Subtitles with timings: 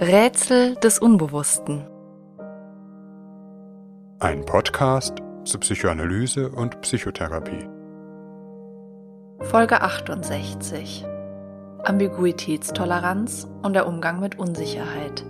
[0.00, 1.86] Rätsel des Unbewussten.
[4.18, 7.68] Ein Podcast zur Psychoanalyse und Psychotherapie.
[9.38, 11.06] Folge 68.
[11.84, 15.24] Ambiguitätstoleranz und der Umgang mit Unsicherheit.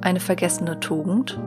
[0.00, 1.38] Eine vergessene Tugend?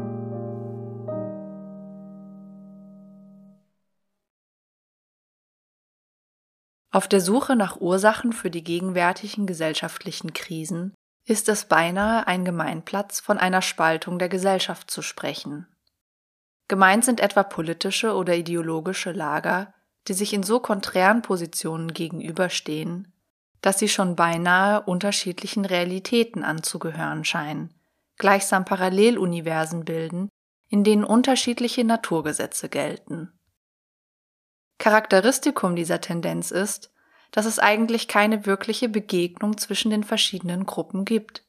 [6.91, 10.93] Auf der Suche nach Ursachen für die gegenwärtigen gesellschaftlichen Krisen
[11.25, 15.67] ist es beinahe ein Gemeinplatz, von einer Spaltung der Gesellschaft zu sprechen.
[16.67, 19.73] Gemeint sind etwa politische oder ideologische Lager,
[20.07, 23.13] die sich in so konträren Positionen gegenüberstehen,
[23.61, 27.73] dass sie schon beinahe unterschiedlichen Realitäten anzugehören scheinen,
[28.17, 30.29] gleichsam Paralleluniversen bilden,
[30.69, 33.31] in denen unterschiedliche Naturgesetze gelten.
[34.79, 36.91] Charakteristikum dieser Tendenz ist,
[37.31, 41.43] dass es eigentlich keine wirkliche Begegnung zwischen den verschiedenen Gruppen gibt.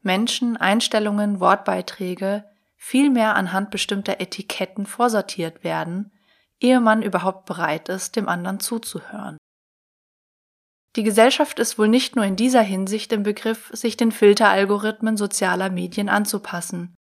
[0.00, 2.44] Menschen, Einstellungen, Wortbeiträge
[2.76, 6.12] vielmehr anhand bestimmter Etiketten vorsortiert werden,
[6.60, 9.38] ehe man überhaupt bereit ist, dem anderen zuzuhören.
[10.96, 15.70] Die Gesellschaft ist wohl nicht nur in dieser Hinsicht im Begriff, sich den Filteralgorithmen sozialer
[15.70, 16.94] Medien anzupassen,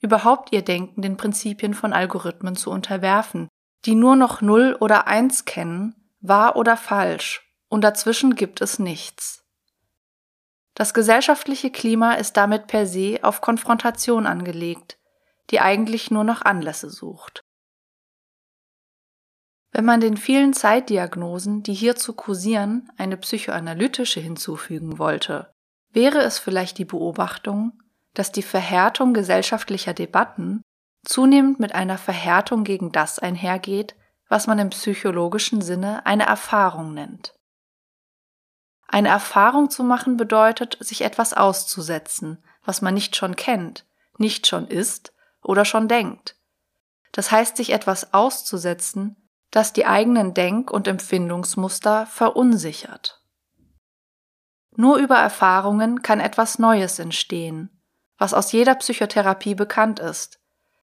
[0.00, 3.48] überhaupt ihr Denken den Prinzipien von Algorithmen zu unterwerfen,
[3.84, 7.41] die nur noch Null oder Eins kennen, wahr oder falsch,
[7.72, 9.46] und dazwischen gibt es nichts.
[10.74, 14.98] Das gesellschaftliche Klima ist damit per se auf Konfrontation angelegt,
[15.48, 17.40] die eigentlich nur noch Anlässe sucht.
[19.70, 25.50] Wenn man den vielen Zeitdiagnosen, die hierzu kursieren, eine psychoanalytische hinzufügen wollte,
[25.92, 27.80] wäre es vielleicht die Beobachtung,
[28.12, 30.60] dass die Verhärtung gesellschaftlicher Debatten
[31.06, 33.96] zunehmend mit einer Verhärtung gegen das einhergeht,
[34.28, 37.32] was man im psychologischen Sinne eine Erfahrung nennt.
[38.92, 43.86] Eine Erfahrung zu machen bedeutet, sich etwas auszusetzen, was man nicht schon kennt,
[44.18, 46.36] nicht schon ist oder schon denkt.
[47.10, 49.16] Das heißt, sich etwas auszusetzen,
[49.50, 53.22] das die eigenen Denk- und Empfindungsmuster verunsichert.
[54.76, 57.82] Nur über Erfahrungen kann etwas Neues entstehen,
[58.18, 60.38] was aus jeder Psychotherapie bekannt ist,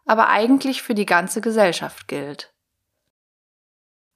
[0.04, 2.52] aber eigentlich für die ganze Gesellschaft gilt.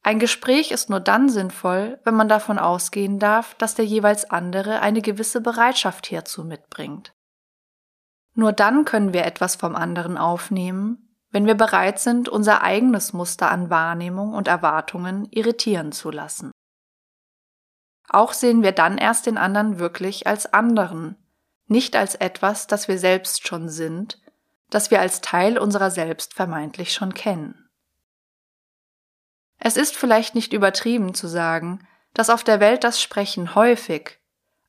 [0.03, 4.81] Ein Gespräch ist nur dann sinnvoll, wenn man davon ausgehen darf, dass der jeweils andere
[4.81, 7.13] eine gewisse Bereitschaft hierzu mitbringt.
[8.35, 13.51] Nur dann können wir etwas vom anderen aufnehmen, wenn wir bereit sind, unser eigenes Muster
[13.51, 16.51] an Wahrnehmung und Erwartungen irritieren zu lassen.
[18.09, 21.17] Auch sehen wir dann erst den anderen wirklich als anderen,
[21.67, 24.21] nicht als etwas, das wir selbst schon sind,
[24.71, 27.70] das wir als Teil unserer selbst vermeintlich schon kennen.
[29.61, 34.19] Es ist vielleicht nicht übertrieben zu sagen, dass auf der Welt das Sprechen häufig,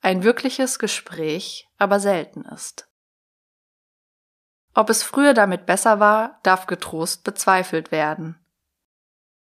[0.02, 2.90] ein wirkliches Gespräch aber selten ist.
[4.74, 8.38] Ob es früher damit besser war, darf getrost bezweifelt werden.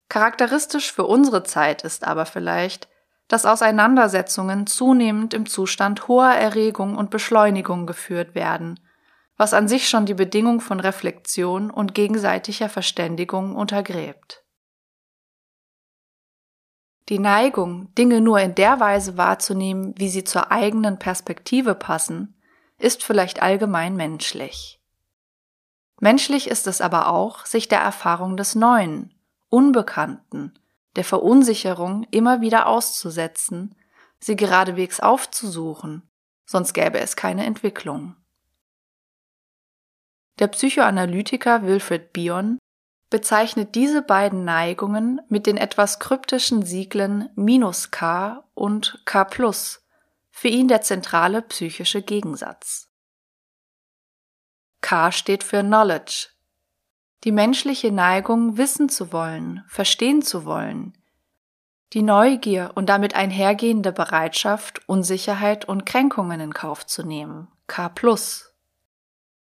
[0.09, 2.87] Charakteristisch für unsere Zeit ist aber vielleicht,
[3.27, 8.79] dass Auseinandersetzungen zunehmend im Zustand hoher Erregung und Beschleunigung geführt werden,
[9.35, 14.46] was an sich schon die Bedingung von Reflexion und gegenseitiger Verständigung untergräbt.
[17.09, 22.35] Die Neigung, Dinge nur in der Weise wahrzunehmen, wie sie zur eigenen Perspektive passen,
[22.77, 24.81] ist vielleicht allgemein menschlich.
[25.99, 29.13] Menschlich ist es aber auch, sich der Erfahrung des Neuen,
[29.49, 30.59] Unbekannten,
[30.97, 33.75] der Verunsicherung immer wieder auszusetzen,
[34.19, 36.03] sie geradewegs aufzusuchen,
[36.45, 38.15] sonst gäbe es keine Entwicklung.
[40.39, 42.59] Der Psychoanalytiker Wilfred Bion
[43.09, 49.25] bezeichnet diese beiden Neigungen mit den etwas kryptischen Siegeln -k und K+,
[50.29, 52.89] für ihn der zentrale psychische Gegensatz.
[54.81, 56.29] K steht für Knowledge,
[57.23, 60.93] die menschliche Neigung, wissen zu wollen, verstehen zu wollen,
[61.93, 67.89] die Neugier und damit einhergehende Bereitschaft, Unsicherheit und Kränkungen in Kauf zu nehmen, K+,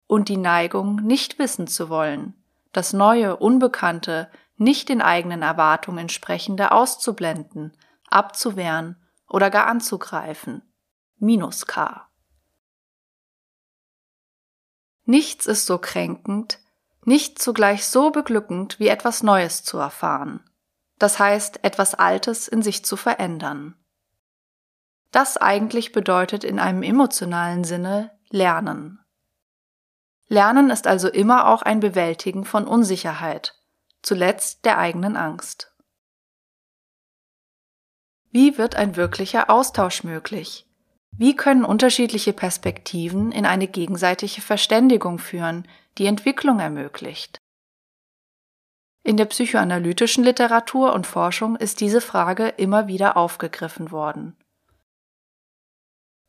[0.06, 2.41] und die Neigung, nicht wissen zu wollen,
[2.72, 7.76] das Neue, Unbekannte, nicht den eigenen Erwartungen entsprechende auszublenden,
[8.08, 8.96] abzuwehren
[9.28, 10.62] oder gar anzugreifen.
[11.16, 12.08] Minus K.
[15.04, 16.60] Nichts ist so kränkend,
[17.04, 20.48] nicht zugleich so beglückend, wie etwas Neues zu erfahren.
[20.98, 23.75] Das heißt, etwas Altes in sich zu verändern.
[25.10, 29.01] Das eigentlich bedeutet in einem emotionalen Sinne Lernen.
[30.32, 33.55] Lernen ist also immer auch ein Bewältigen von Unsicherheit,
[34.00, 35.76] zuletzt der eigenen Angst.
[38.31, 40.67] Wie wird ein wirklicher Austausch möglich?
[41.11, 45.69] Wie können unterschiedliche Perspektiven in eine gegenseitige Verständigung führen,
[45.99, 47.38] die Entwicklung ermöglicht?
[49.02, 54.41] In der psychoanalytischen Literatur und Forschung ist diese Frage immer wieder aufgegriffen worden.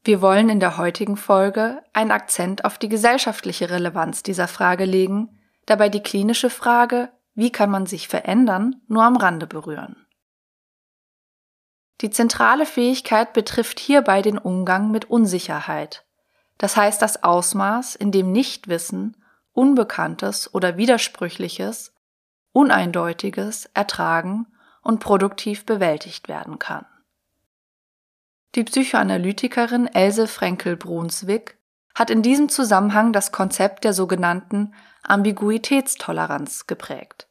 [0.05, 5.39] Wir wollen in der heutigen Folge einen Akzent auf die gesellschaftliche Relevanz dieser Frage legen,
[5.65, 10.05] dabei die klinische Frage, wie kann man sich verändern, nur am Rande berühren.
[12.01, 16.05] Die zentrale Fähigkeit betrifft hierbei den Umgang mit Unsicherheit,
[16.57, 19.15] das heißt das Ausmaß, in dem Nichtwissen,
[19.53, 21.93] Unbekanntes oder Widersprüchliches,
[22.51, 24.47] Uneindeutiges ertragen
[24.81, 26.85] und produktiv bewältigt werden kann.
[28.55, 31.57] Die Psychoanalytikerin Else Frenkel-Brunswick
[31.95, 37.27] hat in diesem Zusammenhang das Konzept der sogenannten Ambiguitätstoleranz geprägt,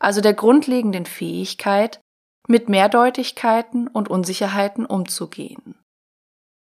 [0.00, 2.00] also der grundlegenden Fähigkeit,
[2.48, 5.76] mit Mehrdeutigkeiten und Unsicherheiten umzugehen.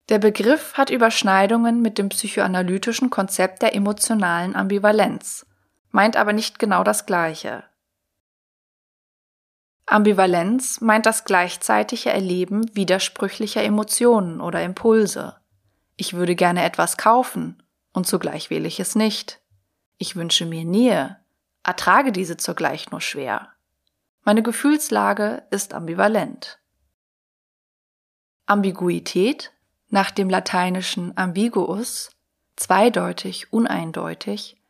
[0.09, 5.45] Der Begriff hat Überschneidungen mit dem psychoanalytischen Konzept der emotionalen Ambivalenz,
[5.91, 7.63] meint aber nicht genau das Gleiche.
[9.89, 15.37] Ambivalenz meint das gleichzeitige Erleben widersprüchlicher Emotionen oder Impulse.
[15.95, 19.41] Ich würde gerne etwas kaufen und zugleich will ich es nicht.
[19.97, 21.17] Ich wünsche mir Nähe,
[21.63, 23.49] ertrage diese zugleich nur schwer.
[24.23, 26.59] Meine Gefühlslage ist ambivalent.
[28.45, 29.51] Ambiguität,
[29.89, 32.11] nach dem lateinischen ambiguus,
[32.57, 34.61] zweideutig, uneindeutig,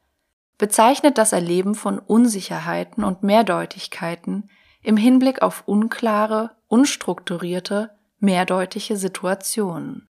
[0.57, 4.49] bezeichnet das Erleben von Unsicherheiten und Mehrdeutigkeiten
[4.81, 10.07] im Hinblick auf unklare, unstrukturierte, mehrdeutige Situationen.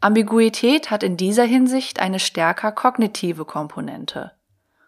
[0.00, 4.32] Ambiguität hat in dieser Hinsicht eine stärker kognitive Komponente,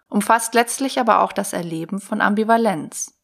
[0.08, 3.18] umfasst letztlich aber auch das Erleben von Ambivalenz.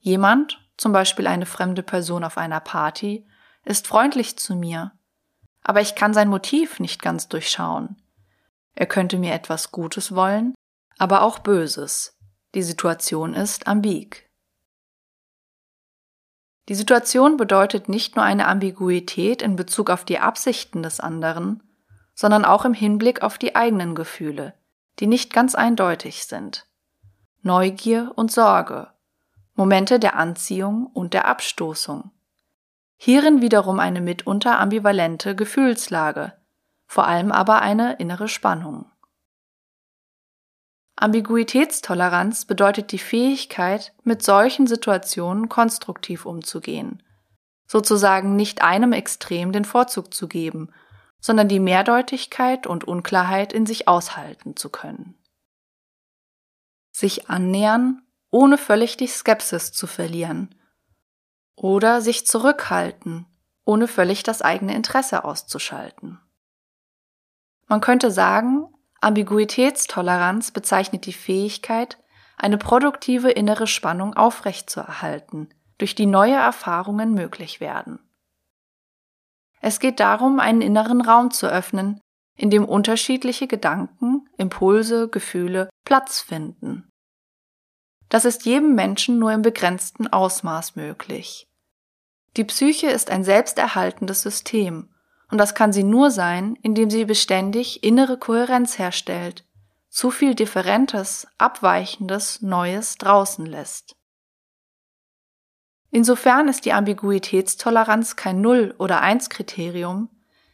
[0.00, 3.26] Jemand, zum Beispiel eine fremde Person auf einer Party,
[3.64, 4.92] ist freundlich zu mir,
[5.62, 8.02] aber ich kann sein Motiv nicht ganz durchschauen.
[8.74, 10.54] Er könnte mir etwas Gutes wollen,
[10.98, 12.17] aber auch Böses.
[12.54, 14.30] Die Situation ist ambig.
[16.68, 21.62] Die Situation bedeutet nicht nur eine Ambiguität in Bezug auf die Absichten des anderen,
[22.14, 24.54] sondern auch im Hinblick auf die eigenen Gefühle,
[24.98, 26.66] die nicht ganz eindeutig sind.
[27.42, 28.88] Neugier und Sorge,
[29.54, 32.10] Momente der Anziehung und der Abstoßung.
[32.96, 36.32] Hierin wiederum eine mitunter ambivalente Gefühlslage,
[36.86, 38.90] vor allem aber eine innere Spannung.
[41.00, 47.02] Ambiguitätstoleranz bedeutet die Fähigkeit, mit solchen Situationen konstruktiv umzugehen,
[47.66, 50.72] sozusagen nicht einem Extrem den Vorzug zu geben,
[51.20, 55.14] sondern die Mehrdeutigkeit und Unklarheit in sich aushalten zu können.
[56.90, 60.54] Sich annähern, ohne völlig die Skepsis zu verlieren,
[61.54, 63.26] oder sich zurückhalten,
[63.64, 66.20] ohne völlig das eigene Interesse auszuschalten.
[67.66, 71.98] Man könnte sagen, Ambiguitätstoleranz bezeichnet die Fähigkeit,
[72.36, 75.48] eine produktive innere Spannung aufrechtzuerhalten,
[75.78, 78.00] durch die neue Erfahrungen möglich werden.
[79.60, 82.00] Es geht darum, einen inneren Raum zu öffnen,
[82.36, 86.88] in dem unterschiedliche Gedanken, Impulse, Gefühle Platz finden.
[88.08, 91.46] Das ist jedem Menschen nur im begrenzten Ausmaß möglich.
[92.36, 94.94] Die Psyche ist ein selbsterhaltendes System
[95.30, 99.44] und das kann sie nur sein, indem sie beständig innere Kohärenz herstellt,
[99.88, 103.96] zu viel Differentes, Abweichendes, Neues draußen lässt.
[105.90, 110.10] Insofern ist die Ambiguitätstoleranz kein Null- oder Eins-Kriterium,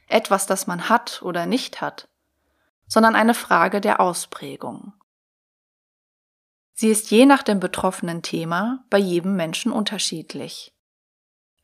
[0.06, 2.08] etwas, das man hat oder nicht hat,
[2.86, 4.92] sondern eine Frage der Ausprägung.
[6.72, 10.73] Sie ist je nach dem betroffenen Thema bei jedem Menschen unterschiedlich.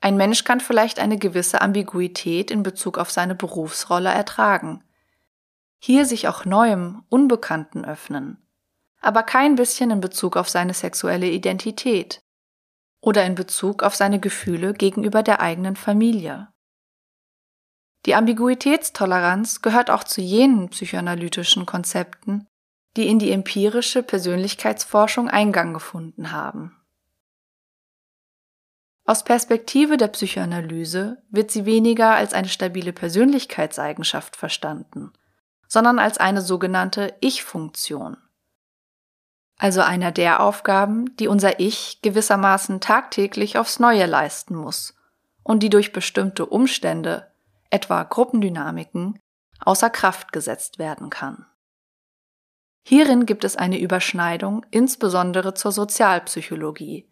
[0.01, 4.83] Ein Mensch kann vielleicht eine gewisse Ambiguität in Bezug auf seine Berufsrolle ertragen.
[5.79, 8.39] Hier sich auch neuem, Unbekannten öffnen.
[9.01, 12.23] Aber kein bisschen in Bezug auf seine sexuelle Identität
[13.01, 16.49] oder in Bezug auf seine Gefühle gegenüber der eigenen Familie.
[18.07, 22.47] Die Ambiguitätstoleranz gehört auch zu jenen psychoanalytischen Konzepten,
[22.97, 26.80] die in die empirische Persönlichkeitsforschung Eingang gefunden haben.
[29.11, 35.13] Aus Perspektive der Psychoanalyse wird sie weniger als eine stabile Persönlichkeitseigenschaft verstanden,
[35.67, 38.19] sondern als eine sogenannte Ich-Funktion.
[39.59, 44.95] Also einer der Aufgaben, die unser Ich gewissermaßen tagtäglich aufs Neue leisten muss
[45.43, 47.33] und die durch bestimmte Umstände,
[47.69, 49.19] etwa Gruppendynamiken,
[49.59, 51.47] außer Kraft gesetzt werden kann.
[52.85, 57.11] Hierin gibt es eine Überschneidung insbesondere zur Sozialpsychologie,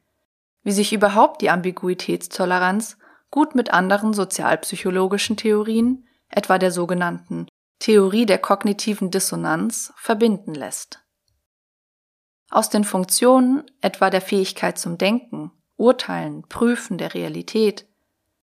[0.68, 2.98] wie sich überhaupt die Ambiguitätstoleranz
[3.30, 7.46] gut mit anderen sozialpsychologischen Theorien, etwa der sogenannten
[7.78, 11.02] Theorie der kognitiven Dissonanz, verbinden lässt.
[12.50, 17.87] Aus den Funktionen, etwa der Fähigkeit zum Denken, Urteilen, Prüfen der Realität,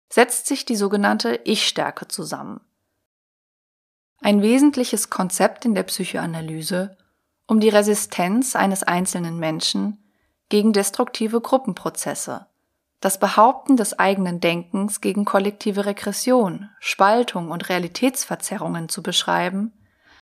[0.09, 2.61] setzt sich die sogenannte Ich-Stärke zusammen.
[4.21, 6.97] Ein wesentliches Konzept in der Psychoanalyse,
[7.49, 10.04] um die Resistenz eines einzelnen Menschen
[10.49, 12.47] gegen destruktive Gruppenprozesse,
[13.01, 19.73] das Behaupten des eigenen Denkens gegen kollektive Regression, Spaltung und Realitätsverzerrungen zu beschreiben,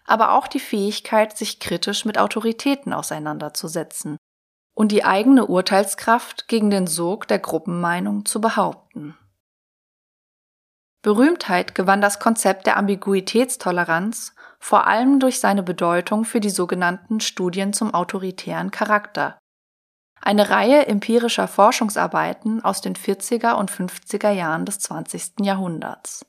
[0.06, 4.18] aber auch die Fähigkeit, sich kritisch mit Autoritäten auseinanderzusetzen
[4.74, 9.18] und die eigene Urteilskraft gegen den Sog der Gruppenmeinung zu behaupten.
[11.02, 17.72] Berühmtheit gewann das Konzept der Ambiguitätstoleranz vor allem durch seine Bedeutung für die sogenannten Studien
[17.72, 19.40] zum autoritären Charakter,
[20.22, 25.42] eine Reihe empirischer Forschungsarbeiten aus den 40er und 50er Jahren des 20.
[25.42, 26.26] Jahrhunderts.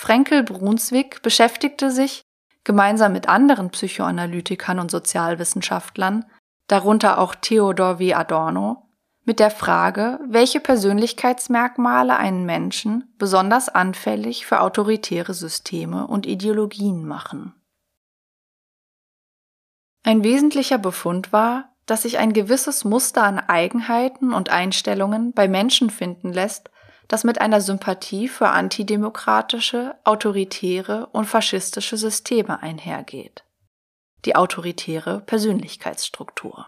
[0.00, 2.22] Frenkel Brunswick beschäftigte sich,
[2.64, 6.24] gemeinsam mit anderen Psychoanalytikern und Sozialwissenschaftlern,
[6.66, 8.14] darunter auch Theodor W.
[8.14, 8.84] Adorno,
[9.24, 17.54] mit der Frage, welche Persönlichkeitsmerkmale einen Menschen besonders anfällig für autoritäre Systeme und Ideologien machen.
[20.02, 25.90] Ein wesentlicher Befund war, dass sich ein gewisses Muster an Eigenheiten und Einstellungen bei Menschen
[25.90, 26.70] finden lässt,
[27.08, 33.44] das mit einer Sympathie für antidemokratische, autoritäre und faschistische Systeme einhergeht.
[34.24, 36.66] Die autoritäre Persönlichkeitsstruktur.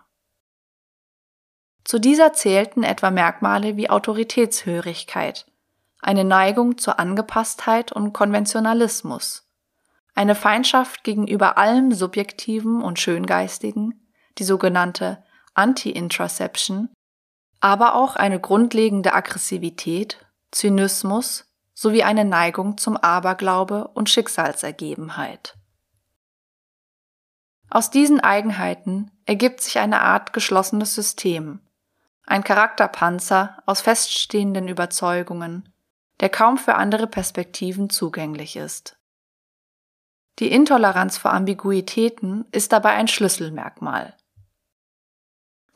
[1.85, 5.47] Zu dieser zählten etwa Merkmale wie Autoritätshörigkeit,
[6.01, 9.49] eine Neigung zur Angepasstheit und Konventionalismus,
[10.15, 14.06] eine Feindschaft gegenüber allem Subjektiven und Schöngeistigen,
[14.39, 15.23] die sogenannte
[15.55, 16.91] Anti-Intraception,
[17.61, 25.57] aber auch eine grundlegende Aggressivität, Zynismus sowie eine Neigung zum Aberglaube und Schicksalsergebenheit.
[27.69, 31.61] Aus diesen Eigenheiten ergibt sich eine Art geschlossenes System,
[32.25, 35.73] ein Charakterpanzer aus feststehenden Überzeugungen,
[36.21, 38.97] der kaum für andere Perspektiven zugänglich ist.
[40.39, 44.15] Die Intoleranz vor Ambiguitäten ist dabei ein Schlüsselmerkmal.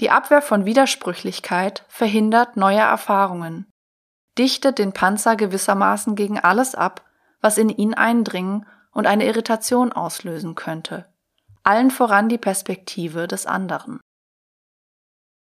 [0.01, 3.71] Die Abwehr von Widersprüchlichkeit verhindert neue Erfahrungen,
[4.39, 7.05] dichtet den Panzer gewissermaßen gegen alles ab,
[7.43, 11.13] was in ihn eindringen und eine Irritation auslösen könnte,
[11.63, 14.01] allen voran die Perspektive des anderen.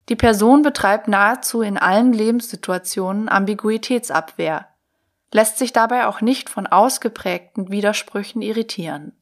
[0.09, 4.69] Die Person betreibt nahezu in allen Lebenssituationen Ambiguitätsabwehr,
[5.33, 9.13] lässt sich dabei auch nicht von ausgeprägten Widersprüchen irritieren.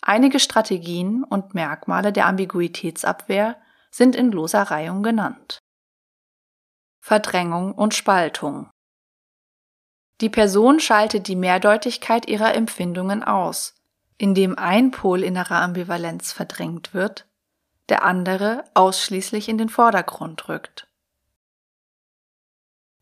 [0.00, 3.56] Einige Strategien und Merkmale der Ambiguitätsabwehr
[3.90, 5.58] sind in loser Reihung genannt.
[7.00, 8.68] Verdrängung und Spaltung.
[10.20, 13.74] Die Person schaltet die Mehrdeutigkeit ihrer Empfindungen aus,
[14.18, 17.26] indem ein Pol innerer Ambivalenz verdrängt wird,
[17.88, 20.88] der andere ausschließlich in den Vordergrund rückt.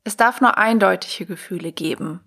[0.02, 2.20] Es darf nur eindeutige Gefühle geben.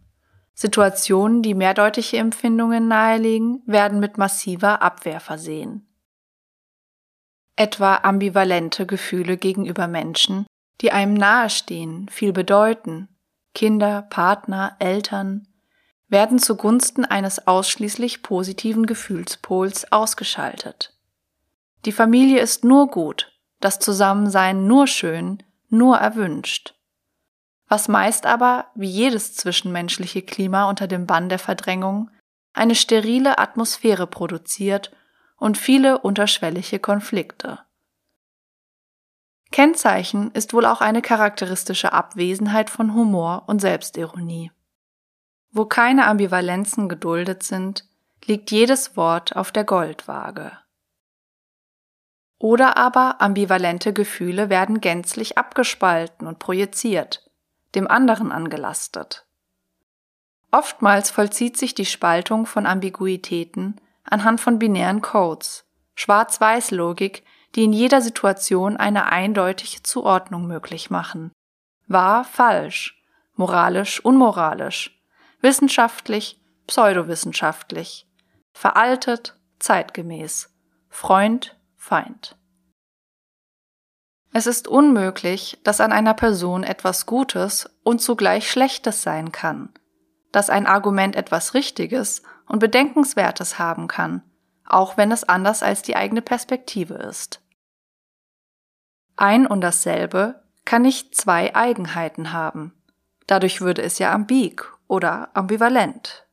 [0.55, 5.86] Situationen, die mehrdeutige Empfindungen nahelegen, werden mit massiver Abwehr versehen
[7.57, 10.45] etwa ambivalente Gefühle gegenüber Menschen,
[10.81, 13.09] die einem nahestehen, viel bedeuten,
[13.53, 15.47] Kinder, Partner, Eltern,
[16.07, 20.93] werden zugunsten eines ausschließlich positiven Gefühlspols ausgeschaltet.
[21.85, 26.75] Die Familie ist nur gut, das Zusammensein nur schön, nur erwünscht.
[27.67, 32.09] Was meist aber, wie jedes zwischenmenschliche Klima unter dem Bann der Verdrängung,
[32.53, 34.91] eine sterile Atmosphäre produziert
[35.37, 37.59] und viele unterschwellige Konflikte.
[39.51, 44.51] Kennzeichen ist wohl auch eine charakteristische Abwesenheit von Humor und Selbstironie.
[45.51, 47.87] Wo keine Ambivalenzen geduldet sind,
[48.25, 50.51] liegt jedes Wort auf der Goldwaage.
[52.39, 57.31] Oder aber ambivalente Gefühle werden gänzlich abgespalten und projiziert,
[57.73, 59.25] dem anderen angelastet.
[60.51, 67.23] Oftmals vollzieht sich die Spaltung von Ambiguitäten anhand von binären Codes, Schwarz-Weiß-Logik,
[67.55, 71.31] die in jeder Situation eine eindeutige Zuordnung möglich machen.
[71.87, 73.01] Wahr, falsch,
[73.35, 74.99] moralisch, unmoralisch,
[75.41, 78.07] wissenschaftlich, pseudowissenschaftlich,
[78.53, 80.53] veraltet, zeitgemäß,
[80.89, 82.35] Freund, Feind.
[84.33, 89.69] Es ist unmöglich, dass an einer Person etwas Gutes und zugleich Schlechtes sein kann,
[90.31, 94.23] dass ein Argument etwas Richtiges und Bedenkenswertes haben kann,
[94.65, 97.41] auch wenn es anders als die eigene Perspektive ist.
[99.15, 102.73] Ein und dasselbe kann nicht zwei Eigenheiten haben.
[103.25, 106.27] Dadurch würde es ja ambig oder ambivalent.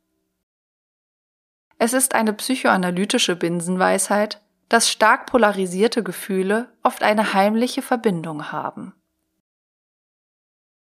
[1.78, 8.94] Es ist eine psychoanalytische Binsenweisheit, dass stark polarisierte Gefühle oft eine heimliche Verbindung haben.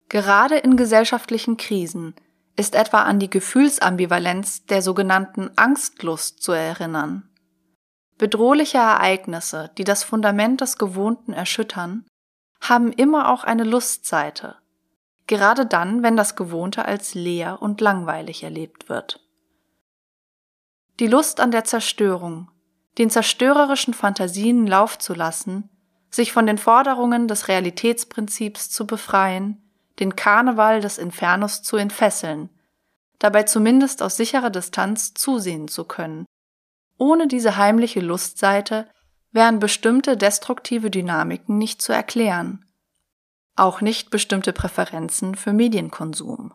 [0.09, 2.15] Gerade in gesellschaftlichen Krisen
[2.59, 7.29] ist etwa an die Gefühlsambivalenz der sogenannten Angstlust zu erinnern.
[8.17, 12.05] Bedrohliche Ereignisse, die das Fundament des Gewohnten erschüttern,
[12.61, 14.57] haben immer auch eine Lustseite,
[15.25, 19.25] gerade dann, wenn das Gewohnte als leer und langweilig erlebt wird.
[20.99, 22.51] Die Lust an der Zerstörung,
[22.97, 25.69] den zerstörerischen Fantasien Lauf zu lassen,
[26.09, 29.68] sich von den Forderungen des Realitätsprinzips zu befreien,
[29.99, 32.49] den Karneval des Infernos zu entfesseln,
[33.19, 36.25] dabei zumindest aus sicherer Distanz zusehen zu können.
[36.97, 38.89] Ohne diese heimliche Lustseite
[39.31, 42.65] wären bestimmte destruktive Dynamiken nicht zu erklären,
[43.55, 46.53] auch nicht bestimmte Präferenzen für Medienkonsum.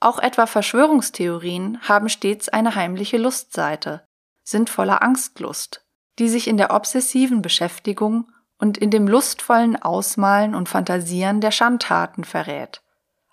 [0.00, 4.04] Auch etwa Verschwörungstheorien haben stets eine heimliche Lustseite,
[4.42, 5.84] sind voller Angstlust,
[6.18, 12.24] die sich in der obsessiven Beschäftigung und in dem lustvollen Ausmalen und Fantasieren der Schandtaten
[12.24, 12.82] verrät,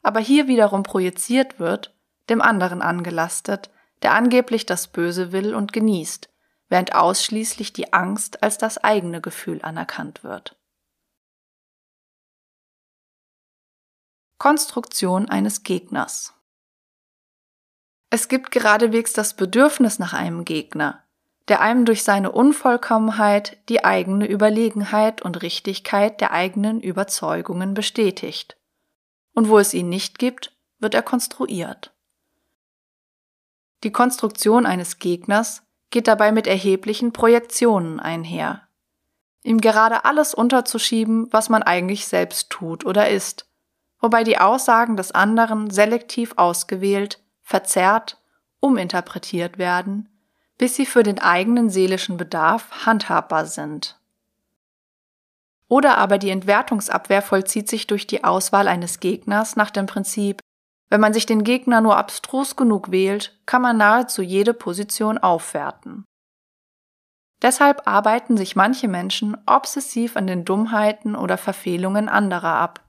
[0.02, 1.94] aber hier wiederum projiziert wird,
[2.30, 3.70] dem anderen angelastet,
[4.02, 6.30] der angeblich das Böse will und genießt,
[6.70, 10.56] während ausschließlich die Angst als das eigene Gefühl anerkannt wird.
[14.38, 16.34] Konstruktion eines Gegners
[18.10, 21.07] Es gibt geradewegs das Bedürfnis nach einem Gegner,
[21.48, 28.58] der einem durch seine Unvollkommenheit die eigene Überlegenheit und Richtigkeit der eigenen Überzeugungen bestätigt.
[29.34, 31.94] Und wo es ihn nicht gibt, wird er konstruiert.
[33.84, 38.68] Die Konstruktion eines Gegners geht dabei mit erheblichen Projektionen einher.
[39.44, 43.50] Ihm gerade alles unterzuschieben, was man eigentlich selbst tut oder ist,
[44.02, 48.22] wobei die Aussagen des anderen selektiv ausgewählt, verzerrt,
[48.60, 50.10] uminterpretiert werden
[50.58, 54.00] bis sie für den eigenen seelischen Bedarf handhabbar sind.
[55.70, 60.40] Oder aber die Entwertungsabwehr vollzieht sich durch die Auswahl eines Gegners nach dem Prinzip,
[60.90, 66.06] wenn man sich den Gegner nur abstrus genug wählt, kann man nahezu jede Position aufwerten.
[67.42, 72.82] Deshalb arbeiten sich manche Menschen obsessiv an den Dummheiten oder Verfehlungen anderer ab,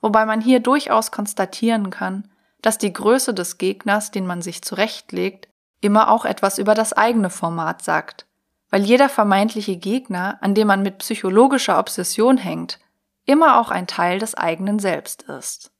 [0.00, 2.30] wobei man hier durchaus konstatieren kann,
[2.62, 5.48] dass die Größe des Gegners, den man sich zurechtlegt,
[5.80, 8.26] immer auch etwas über das eigene Format sagt,
[8.70, 12.78] weil jeder vermeintliche Gegner, an dem man mit psychologischer Obsession hängt,
[13.24, 15.72] immer auch ein Teil des eigenen Selbst ist.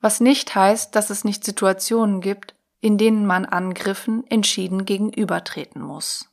[0.00, 6.28] Was nicht heißt, dass es nicht Situationen gibt, in denen man Angriffen entschieden gegenübertreten muss.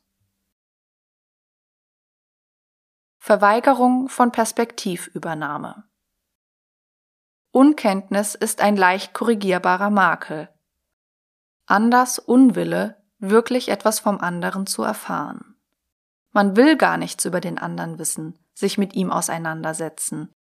[3.20, 5.84] Verweigerung von Perspektivübernahme
[7.52, 10.50] Unkenntnis ist ein leicht korrigierbarer Makel,
[11.72, 15.56] Anders Unwille, wirklich etwas vom anderen zu erfahren.
[16.32, 20.34] Man will gar nichts über den anderen wissen, sich mit ihm auseinandersetzen,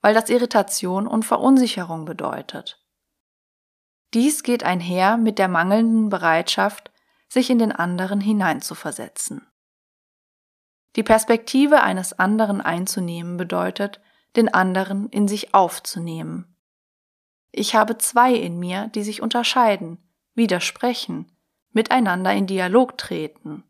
[0.00, 2.82] weil das Irritation und Verunsicherung bedeutet.
[4.14, 6.90] Dies geht einher mit der mangelnden Bereitschaft,
[7.28, 9.46] sich in den anderen hineinzuversetzen.
[10.96, 14.00] Die Perspektive eines anderen einzunehmen bedeutet,
[14.34, 16.56] den anderen in sich aufzunehmen.
[17.52, 19.98] Ich habe zwei in mir, die sich unterscheiden,
[20.40, 21.30] widersprechen,
[21.70, 23.62] miteinander in Dialog treten.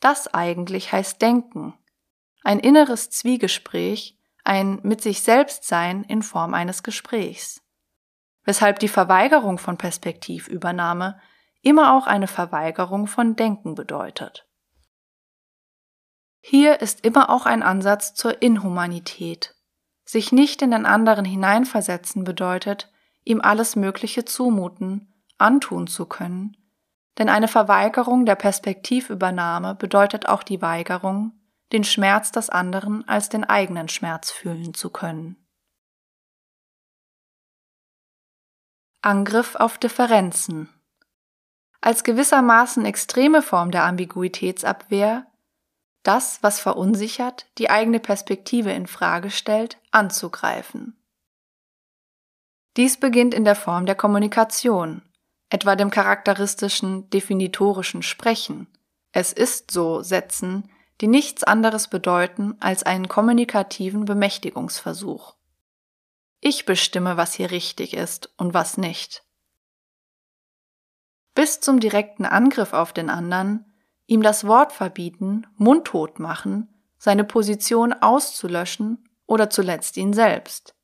[0.00, 1.72] Das eigentlich heißt Denken,
[2.42, 7.62] ein inneres Zwiegespräch, ein mit sich selbst sein in Form eines Gesprächs.
[8.42, 11.20] Weshalb die Verweigerung von Perspektivübernahme
[11.62, 14.48] immer auch eine Verweigerung von Denken bedeutet.
[16.40, 19.54] Hier ist immer auch ein Ansatz zur Inhumanität.
[20.04, 22.90] Sich nicht in den anderen hineinversetzen bedeutet,
[23.22, 26.56] ihm alles Mögliche zumuten antun zu können,
[27.18, 31.32] denn eine Verweigerung der Perspektivübernahme bedeutet auch die Weigerung,
[31.72, 35.36] den Schmerz des anderen als den eigenen Schmerz fühlen zu können.
[39.00, 40.68] Angriff auf Differenzen
[41.80, 45.26] als gewissermaßen extreme Form der Ambiguitätsabwehr,
[46.02, 50.96] das, was verunsichert, die eigene Perspektive in Frage stellt, anzugreifen.
[52.76, 55.02] Dies beginnt in der Form der Kommunikation,
[55.50, 58.66] etwa dem charakteristischen definitorischen Sprechen.
[59.12, 65.36] Es ist so Sätzen, die nichts anderes bedeuten als einen kommunikativen Bemächtigungsversuch.
[66.40, 69.24] Ich bestimme, was hier richtig ist und was nicht.
[71.34, 73.64] Bis zum direkten Angriff auf den anderen,
[74.06, 80.74] ihm das Wort verbieten, mundtot machen, seine Position auszulöschen oder zuletzt ihn selbst.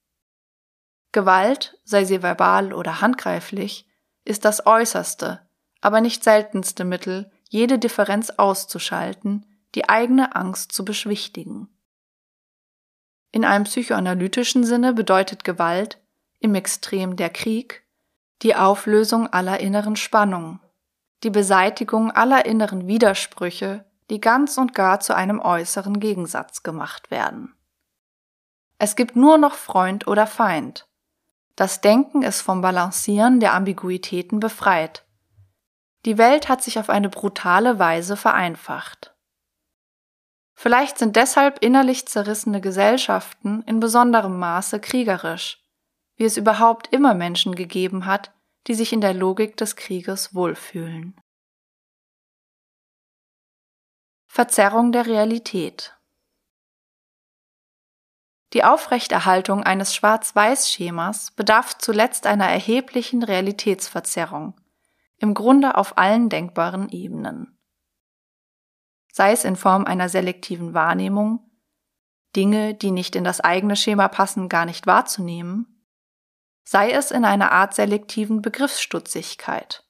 [1.11, 3.89] Gewalt, sei sie verbal oder handgreiflich,
[4.25, 5.41] ist das äußerste,
[5.81, 11.69] aber nicht seltenste Mittel, jede Differenz auszuschalten, die eigene Angst zu beschwichtigen.
[13.33, 16.01] In einem psychoanalytischen Sinne bedeutet Gewalt,
[16.39, 17.85] im Extrem der Krieg,
[18.43, 20.61] die Auflösung aller inneren Spannungen,
[21.23, 27.55] die Beseitigung aller inneren Widersprüche, die ganz und gar zu einem äußeren Gegensatz gemacht werden.
[28.79, 30.87] Es gibt nur noch Freund oder Feind.
[31.57, 35.05] Das Denken ist vom Balancieren der Ambiguitäten befreit.
[36.05, 39.15] Die Welt hat sich auf eine brutale Weise vereinfacht.
[40.55, 45.63] Vielleicht sind deshalb innerlich zerrissene Gesellschaften in besonderem Maße kriegerisch,
[46.17, 48.33] wie es überhaupt immer Menschen gegeben hat,
[48.67, 51.21] die sich in der Logik des Krieges wohlfühlen.
[54.27, 55.94] Verzerrung der Realität
[58.55, 64.55] Die Aufrechterhaltung eines Schwarz-Weiß-Schemas bedarf zuletzt einer erheblichen Realitätsverzerrung,
[65.19, 67.59] im Grunde auf allen denkbaren Ebenen.
[69.13, 71.41] Sei es in Form einer selektiven Wahrnehmung,
[72.37, 75.85] Dinge, die nicht in das eigene Schema passen, gar nicht wahrzunehmen,
[76.63, 79.85] sei es in einer Art selektiven Begriffsstutzigkeit,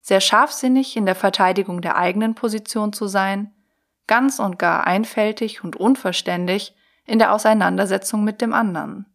[0.00, 3.54] sehr scharfsinnig in der Verteidigung der eigenen Position zu sein,
[4.06, 6.74] ganz und gar einfältig und unverständig
[7.08, 9.06] in der Auseinandersetzung mit dem anderen.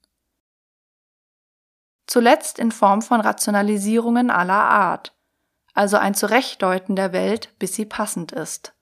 [2.07, 5.15] Zuletzt in Form von Rationalisierungen aller Art,
[5.73, 8.73] also ein Zurechtdeuten der Welt, bis sie passend ist.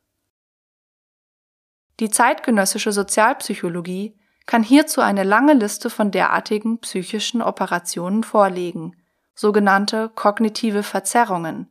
[2.00, 8.95] Die zeitgenössische Sozialpsychologie kann hierzu eine lange Liste von derartigen psychischen Operationen vorlegen,
[9.36, 11.67] sogenannte kognitive Verzerrungen,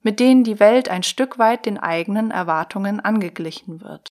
[0.00, 4.12] mit denen die Welt ein Stück weit den eigenen Erwartungen angeglichen wird.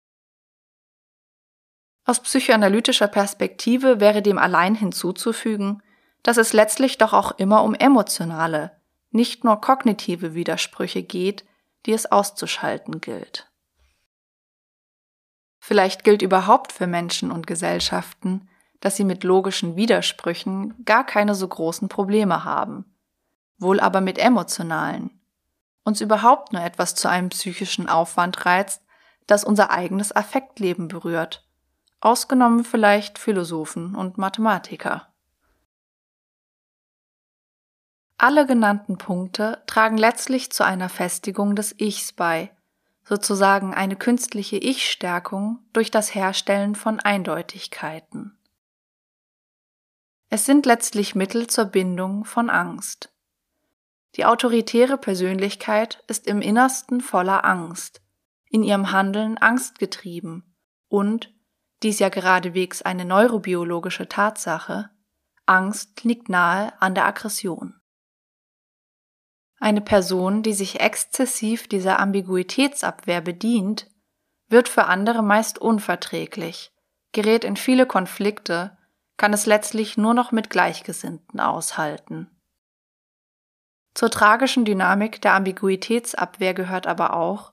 [2.05, 5.81] Aus psychoanalytischer Perspektive wäre dem allein hinzuzufügen,
[6.21, 8.71] dass es letztlich doch auch immer um emotionale,
[9.11, 11.45] nicht nur kognitive Widersprüche geht,
[11.85, 13.49] die es auszuschalten gilt.
[15.59, 18.49] Vielleicht gilt überhaupt für Menschen und Gesellschaften,
[18.81, 22.97] dass sie mit logischen Widersprüchen gar keine so großen Probleme haben,
[23.57, 25.21] wohl aber mit emotionalen,
[25.85, 28.81] uns überhaupt nur etwas zu einem psychischen Aufwand reizt,
[29.25, 31.42] das unser eigenes Affektleben berührt,
[32.03, 35.07] ausgenommen vielleicht Philosophen und Mathematiker.
[38.17, 42.55] Alle genannten Punkte tragen letztlich zu einer Festigung des Ichs bei,
[43.03, 48.37] sozusagen eine künstliche Ich-Stärkung durch das Herstellen von Eindeutigkeiten.
[50.29, 53.13] Es sind letztlich Mittel zur Bindung von Angst.
[54.15, 58.01] Die autoritäre Persönlichkeit ist im Innersten voller Angst,
[58.49, 60.55] in ihrem Handeln angstgetrieben
[60.87, 61.32] und,
[61.83, 64.89] dies ja geradewegs eine neurobiologische Tatsache,
[65.45, 67.79] Angst liegt nahe an der Aggression.
[69.59, 73.89] Eine Person, die sich exzessiv dieser Ambiguitätsabwehr bedient,
[74.47, 76.71] wird für andere meist unverträglich,
[77.11, 78.77] gerät in viele Konflikte,
[79.17, 82.29] kann es letztlich nur noch mit Gleichgesinnten aushalten.
[83.93, 87.52] Zur tragischen Dynamik der Ambiguitätsabwehr gehört aber auch,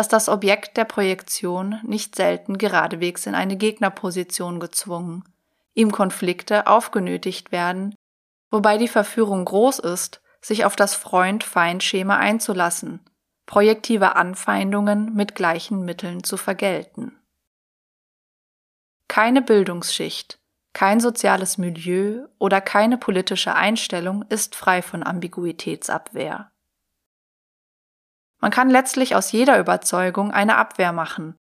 [0.00, 5.24] dass das Objekt der Projektion nicht selten geradewegs in eine Gegnerposition gezwungen,
[5.74, 7.94] ihm Konflikte aufgenötigt werden,
[8.50, 13.00] wobei die Verführung groß ist, sich auf das Freund-Feind-Schema einzulassen,
[13.44, 17.18] projektive Anfeindungen mit gleichen Mitteln zu vergelten.
[19.06, 20.38] Keine Bildungsschicht,
[20.72, 26.49] kein soziales Milieu oder keine politische Einstellung ist frei von Ambiguitätsabwehr.
[28.40, 31.36] Man kann letztlich aus jeder Überzeugung eine Abwehr machen,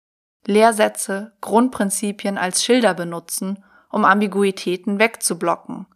[0.46, 5.86] Lehrsätze, Grundprinzipien als Schilder benutzen, um Ambiguitäten wegzublocken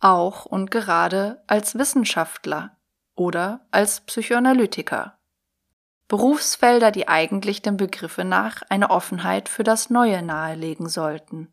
[0.00, 2.76] auch und gerade als Wissenschaftler
[3.14, 5.18] oder als Psychoanalytiker.
[6.08, 11.52] Berufsfelder, die eigentlich dem Begriffe nach eine Offenheit für das Neue nahelegen sollten.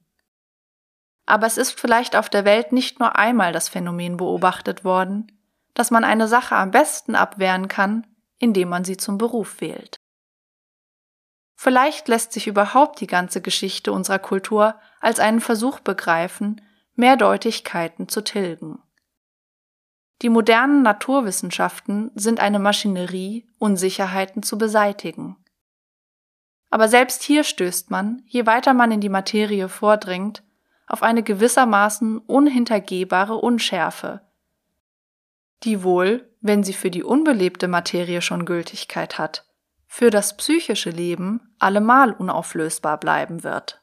[1.25, 5.31] Aber es ist vielleicht auf der Welt nicht nur einmal das Phänomen beobachtet worden,
[5.73, 8.07] dass man eine Sache am besten abwehren kann,
[8.39, 9.97] indem man sie zum Beruf wählt.
[11.55, 16.61] Vielleicht lässt sich überhaupt die ganze Geschichte unserer Kultur als einen Versuch begreifen,
[16.95, 18.79] Mehrdeutigkeiten zu tilgen.
[20.21, 25.37] Die modernen Naturwissenschaften sind eine Maschinerie, Unsicherheiten zu beseitigen.
[26.69, 30.43] Aber selbst hier stößt man, je weiter man in die Materie vordringt,
[30.87, 34.21] auf eine gewissermaßen unhintergehbare Unschärfe,
[35.63, 39.45] die wohl, wenn sie für die unbelebte Materie schon Gültigkeit hat,
[39.87, 43.81] für das psychische Leben allemal unauflösbar bleiben wird.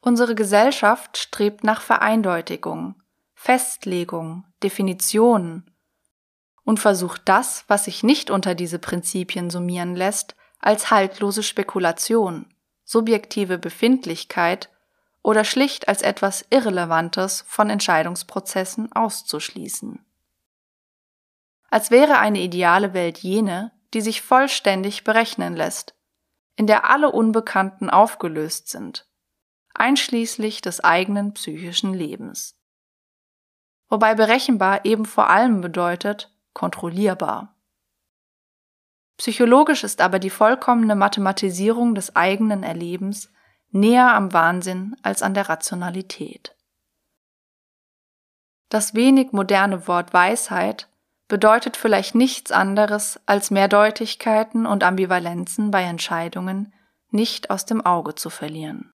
[0.00, 2.94] Unsere Gesellschaft strebt nach Vereindeutigung,
[3.34, 5.70] Festlegung, Definitionen
[6.64, 12.46] und versucht das, was sich nicht unter diese Prinzipien summieren lässt, als haltlose Spekulation,
[12.84, 14.70] subjektive Befindlichkeit
[15.22, 20.04] oder schlicht als etwas Irrelevantes von Entscheidungsprozessen auszuschließen.
[21.70, 25.94] Als wäre eine ideale Welt jene, die sich vollständig berechnen lässt,
[26.56, 29.08] in der alle Unbekannten aufgelöst sind,
[29.74, 32.56] einschließlich des eigenen psychischen Lebens.
[33.88, 37.56] Wobei berechenbar eben vor allem bedeutet kontrollierbar.
[39.16, 43.30] Psychologisch ist aber die vollkommene Mathematisierung des eigenen Erlebens
[43.70, 46.56] näher am Wahnsinn als an der Rationalität.
[48.68, 50.88] Das wenig moderne Wort Weisheit
[51.28, 56.72] bedeutet vielleicht nichts anderes als Mehrdeutigkeiten und Ambivalenzen bei Entscheidungen
[57.10, 58.92] nicht aus dem Auge zu verlieren.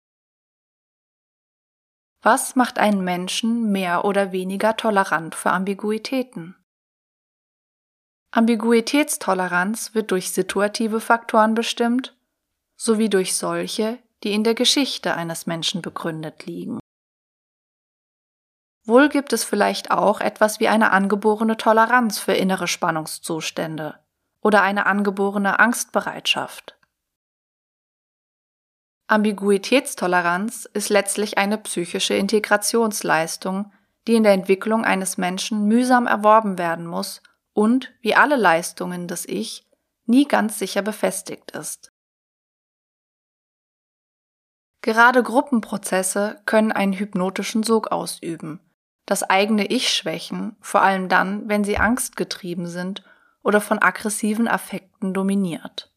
[2.22, 6.56] Was macht einen Menschen mehr oder weniger tolerant für Ambiguitäten?
[8.30, 12.16] Ambiguitätstoleranz wird durch situative Faktoren bestimmt,
[12.76, 16.80] sowie durch solche, die in der Geschichte eines Menschen begründet liegen.
[18.86, 23.98] Wohl gibt es vielleicht auch etwas wie eine angeborene Toleranz für innere Spannungszustände
[24.40, 26.78] oder eine angeborene Angstbereitschaft.
[29.06, 33.72] Ambiguitätstoleranz ist letztlich eine psychische Integrationsleistung,
[34.06, 39.26] die in der Entwicklung eines Menschen mühsam erworben werden muss und, wie alle Leistungen des
[39.26, 39.66] Ich,
[40.06, 41.93] nie ganz sicher befestigt ist.
[44.84, 48.60] Gerade Gruppenprozesse können einen hypnotischen Sog ausüben,
[49.06, 53.02] das eigene Ich schwächen, vor allem dann, wenn sie angstgetrieben sind
[53.42, 55.90] oder von aggressiven Affekten dominiert.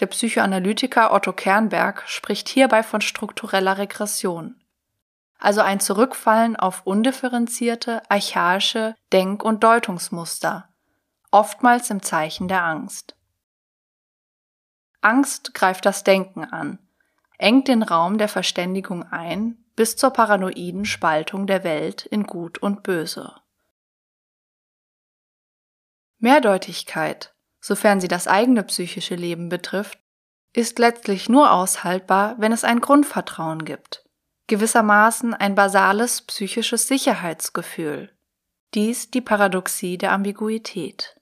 [0.00, 4.58] Der Psychoanalytiker Otto Kernberg spricht hierbei von struktureller Regression,
[5.38, 10.70] also ein Zurückfallen auf undifferenzierte, archaische Denk- und Deutungsmuster,
[11.30, 13.14] oftmals im Zeichen der Angst.
[15.02, 16.78] Angst greift das Denken an,
[17.42, 22.82] engt den Raum der Verständigung ein bis zur paranoiden Spaltung der Welt in Gut und
[22.82, 23.34] Böse.
[26.18, 29.98] Mehrdeutigkeit, sofern sie das eigene psychische Leben betrifft,
[30.52, 34.04] ist letztlich nur aushaltbar, wenn es ein Grundvertrauen gibt,
[34.46, 38.12] gewissermaßen ein basales psychisches Sicherheitsgefühl.
[38.74, 41.20] Dies die Paradoxie der Ambiguität.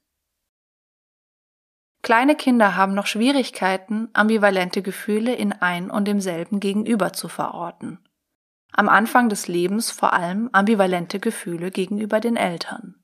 [2.03, 7.99] Kleine Kinder haben noch Schwierigkeiten, ambivalente Gefühle in ein und demselben Gegenüber zu verorten.
[8.73, 12.95] Am Anfang des Lebens vor allem ambivalente Gefühle gegenüber den Eltern.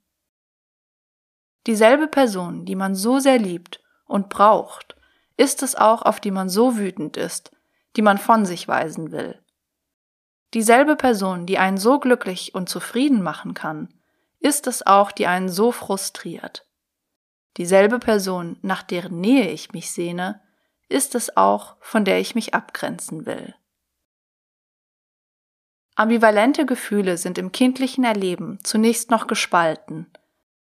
[1.66, 4.96] Dieselbe Person, die man so sehr liebt und braucht,
[5.36, 7.50] ist es auch, auf die man so wütend ist,
[7.96, 9.42] die man von sich weisen will.
[10.54, 13.92] Dieselbe Person, die einen so glücklich und zufrieden machen kann,
[14.38, 16.65] ist es auch, die einen so frustriert.
[17.56, 20.42] Dieselbe Person, nach deren Nähe ich mich sehne,
[20.88, 23.54] ist es auch, von der ich mich abgrenzen will.
[25.94, 30.06] Ambivalente Gefühle sind im kindlichen Erleben zunächst noch gespalten,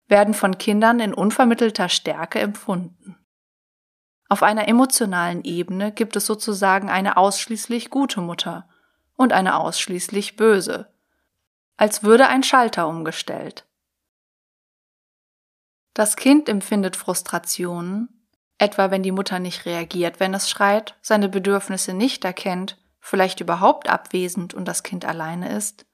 [0.07, 3.17] werden von Kindern in unvermittelter Stärke empfunden.
[4.29, 8.69] Auf einer emotionalen Ebene gibt es sozusagen eine ausschließlich gute Mutter
[9.15, 10.93] und eine ausschließlich böse,
[11.77, 13.65] als würde ein Schalter umgestellt.
[15.93, 18.27] Das Kind empfindet Frustrationen,
[18.57, 23.89] etwa wenn die Mutter nicht reagiert, wenn es schreit, seine Bedürfnisse nicht erkennt, vielleicht überhaupt
[23.89, 25.85] abwesend und das Kind alleine ist,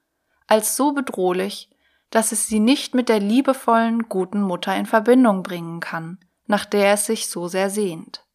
[0.47, 1.69] als so bedrohlich,
[2.11, 6.93] dass es sie nicht mit der liebevollen, guten Mutter in Verbindung bringen kann, nach der
[6.93, 8.25] es sich so sehr sehnt.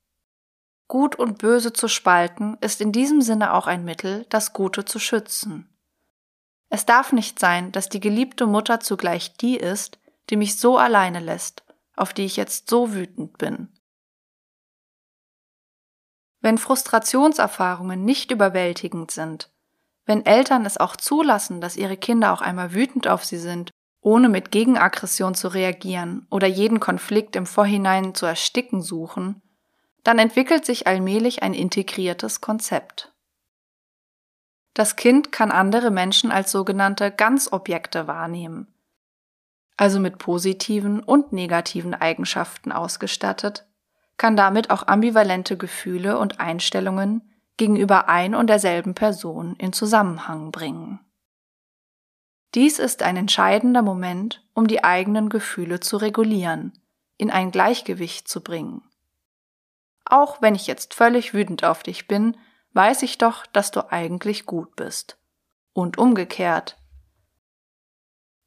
[0.86, 4.98] Gut und Böse zu spalten ist in diesem Sinne auch ein Mittel, das Gute zu
[4.98, 5.68] schützen.
[6.68, 9.98] Es darf nicht sein, dass die geliebte Mutter zugleich die ist,
[10.30, 11.64] die mich so alleine lässt,
[11.96, 13.68] auf die ich jetzt so wütend bin.
[16.40, 19.50] Wenn Frustrationserfahrungen nicht überwältigend sind,
[20.06, 23.70] wenn Eltern es auch zulassen, dass ihre Kinder auch einmal wütend auf sie sind,
[24.02, 29.40] ohne mit Gegenaggression zu reagieren oder jeden Konflikt im Vorhinein zu ersticken suchen,
[30.02, 33.14] dann entwickelt sich allmählich ein integriertes Konzept.
[34.74, 38.73] Das Kind kann andere Menschen als sogenannte Ganzobjekte wahrnehmen,
[39.76, 43.66] also mit positiven und negativen Eigenschaften ausgestattet,
[44.16, 47.22] kann damit auch ambivalente Gefühle und Einstellungen
[47.56, 51.00] gegenüber ein und derselben Person in Zusammenhang bringen.
[52.54, 56.72] Dies ist ein entscheidender Moment, um die eigenen Gefühle zu regulieren,
[57.16, 58.82] in ein Gleichgewicht zu bringen.
[60.04, 62.36] Auch wenn ich jetzt völlig wütend auf dich bin,
[62.74, 65.16] weiß ich doch, dass du eigentlich gut bist.
[65.72, 66.76] Und umgekehrt.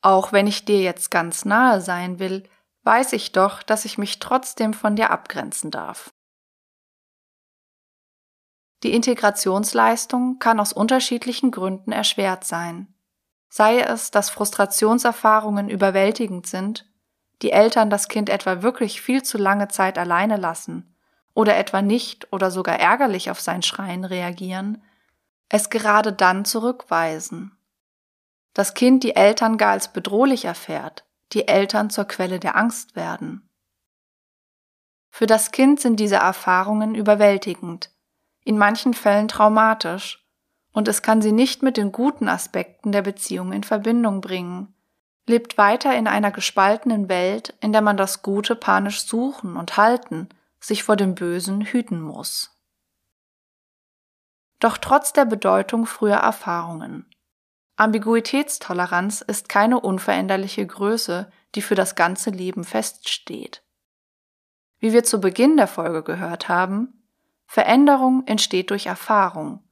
[0.01, 2.43] Auch wenn ich dir jetzt ganz nahe sein will,
[2.83, 6.09] weiß ich doch, dass ich mich trotzdem von dir abgrenzen darf.
[8.83, 12.93] Die Integrationsleistung kann aus unterschiedlichen Gründen erschwert sein.
[13.49, 16.85] Sei es, dass Frustrationserfahrungen überwältigend sind,
[17.41, 20.95] die Eltern das Kind etwa wirklich viel zu lange Zeit alleine lassen
[21.33, 24.83] oder etwa nicht oder sogar ärgerlich auf sein Schreien reagieren,
[25.49, 27.56] es gerade dann zurückweisen.
[28.57, 33.47] Das Kind die Eltern gar als bedrohlich erfährt, die Eltern zur Quelle der Angst werden.
[35.11, 37.91] Für das Kind sind diese Erfahrungen überwältigend,
[38.43, 40.27] in manchen Fällen traumatisch,
[40.71, 44.73] und es kann sie nicht mit den guten Aspekten der Beziehung in Verbindung bringen,
[45.27, 50.29] lebt weiter in einer gespaltenen Welt, in der man das Gute panisch suchen und halten,
[50.59, 52.59] sich vor dem Bösen hüten muss.
[54.59, 57.07] Doch trotz der Bedeutung früher Erfahrungen.
[57.77, 63.63] Ambiguitätstoleranz ist keine unveränderliche Größe, die für das ganze Leben feststeht.
[64.79, 67.07] Wie wir zu Beginn der Folge gehört haben,
[67.45, 69.63] Veränderung entsteht durch Erfahrung.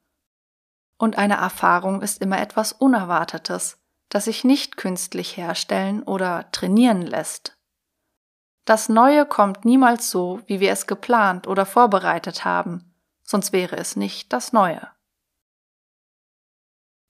[0.97, 7.57] Und eine Erfahrung ist immer etwas Unerwartetes, das sich nicht künstlich herstellen oder trainieren lässt.
[8.65, 13.95] Das Neue kommt niemals so, wie wir es geplant oder vorbereitet haben, sonst wäre es
[13.95, 14.94] nicht das Neue.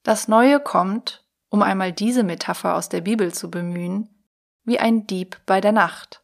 [0.05, 4.07] Das Neue kommt, um einmal diese Metapher aus der Bibel zu bemühen,
[4.63, 6.23] wie ein Dieb bei der Nacht,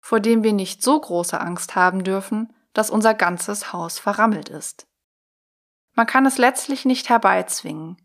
[0.00, 4.88] vor dem wir nicht so große Angst haben dürfen, dass unser ganzes Haus verrammelt ist.
[5.92, 7.98] Man kann es letztlich nicht herbeizwingen,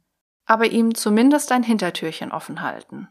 [0.43, 3.07] aber ihm zumindest ein Hintertürchen offen halten.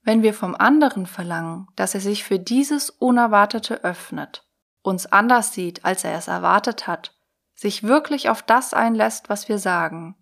[0.00, 4.48] Wenn wir vom anderen verlangen, dass er sich für dieses Unerwartete öffnet,
[4.80, 7.15] uns anders sieht, als er es erwartet hat,
[7.56, 10.14] sich wirklich auf das einlässt, was wir sagen,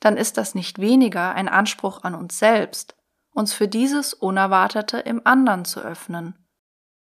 [0.00, 2.96] dann ist das nicht weniger ein Anspruch an uns selbst,
[3.32, 6.38] uns für dieses Unerwartete im anderen zu öffnen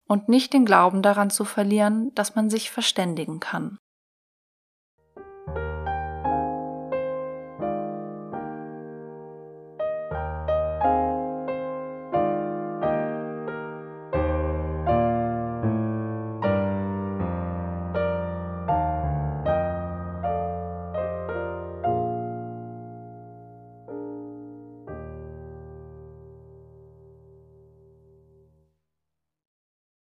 [0.07, 3.79] und nicht den Glauben daran zu verlieren, dass man sich verständigen kann.